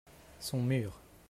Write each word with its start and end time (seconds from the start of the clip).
son 0.39 0.63
mur. 0.63 0.99